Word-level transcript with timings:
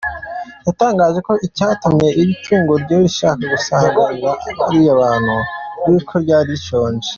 Yatangaje 0.67 1.19
ko 1.27 1.33
icyatumye 1.47 2.07
iri 2.21 2.33
tungo 2.43 2.73
rye 2.83 2.95
rishaka 3.03 3.43
gusagarira 3.53 4.29
bariya 4.59 4.93
bantu 5.01 5.35
ari 5.83 5.93
uko 5.99 6.13
ryari 6.23 6.49
rishonje. 6.55 7.09